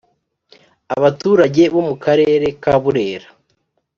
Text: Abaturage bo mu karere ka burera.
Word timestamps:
Abaturage 0.95 1.63
bo 1.73 1.81
mu 1.87 1.95
karere 2.03 2.47
ka 2.61 2.73
burera. 2.81 3.27